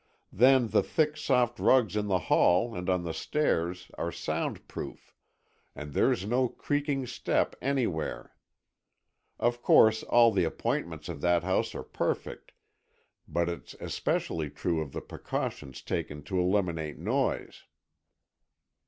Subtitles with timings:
[0.33, 5.13] Then the thick, soft rugs in the hall and on the stairs are soundproof,
[5.75, 8.35] and there's no creaking step anywhere.
[9.39, 12.51] Of course, all the appointments of that house are perfect,
[13.27, 17.65] but it's especially true of the precautions taken to eliminate noise."